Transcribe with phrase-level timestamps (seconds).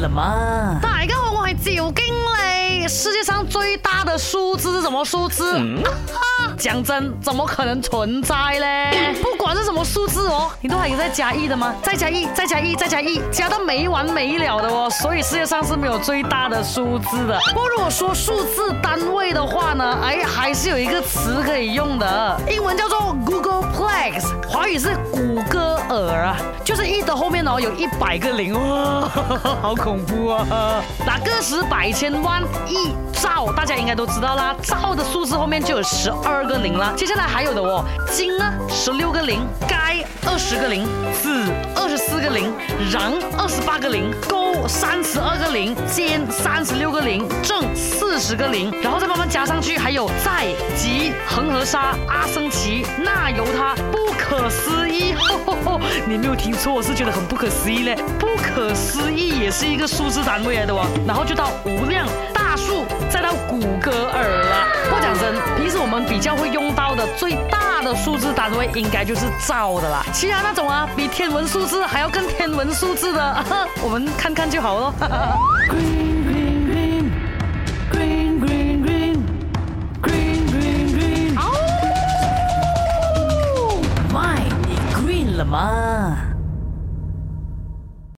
[0.00, 0.78] 了吗？
[0.82, 5.82] 大家好我是酒经理世界上最大的数字是什么数字嗯。
[5.82, 6.52] 哈。
[6.56, 17.38] 讲真怎么可能存在嘞 不管是什么数字哦你都还有在加一的吗再加一再加一再加一加到没完没了的哦所以世界上是没有最大的数字的。
[17.50, 22.40] 不过如果说数字单位的话呢哎还是有一个词可以用的。
[22.48, 23.57] 英文叫做 google
[24.08, 29.08] Googleplex，华语是谷歌尔啊，就是一的后面哦有一百个零哇，
[29.60, 30.82] 好恐怖啊！
[31.06, 36.92] 那个十百千万亿兆，大家应该都知道啦，兆的数字后面就有十二个零啦。
[36.96, 41.44] 接下来还有的哦，金呢十六个零，该二十个零，子
[41.76, 42.52] 二十四个零，
[42.90, 47.57] 然二十八个零，勾三十二个零，尖三十六个零，正
[48.18, 55.14] 十个零，然后再慢慢加上去，还有在吉恒河沙阿僧奇那由他不可思议，
[56.06, 60.84] 你没有听错，我是觉得很不可思议嘞，不可思议也是一个数字单位来的哦。
[61.06, 64.66] 然后就到无量大数，再到古格尔了。
[64.90, 70.04] 我讲真，平时我们比较会用到的最大的数字单位，应该就是兆的啦。
[70.12, 73.44] 其他那种啊，比天文数字还要更天文数字的，
[73.82, 74.94] 我们看看就好了。
[85.38, 86.37] 了吗？